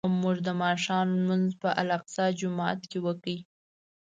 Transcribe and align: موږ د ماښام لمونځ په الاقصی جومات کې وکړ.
موږ 0.21 0.37
د 0.47 0.49
ماښام 0.61 1.05
لمونځ 1.17 1.47
په 1.61 1.69
الاقصی 1.81 2.25
جومات 2.39 2.79
کې 2.91 2.99
وکړ. 3.05 3.35